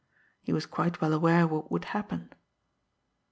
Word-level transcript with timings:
He 0.41 0.51
was 0.51 0.65
quite 0.65 0.99
well 0.99 1.13
aware 1.13 1.45
what 1.45 1.69
would 1.71 1.85
happen! 1.85 2.33